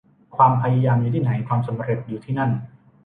[0.35, 2.51] ความพยายามอยู่ที่ไหน ความสำเร็จอยู่ที่นั่น